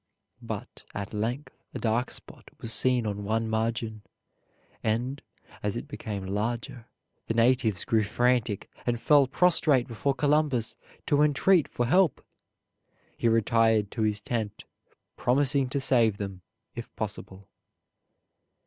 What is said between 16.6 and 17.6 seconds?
if possible.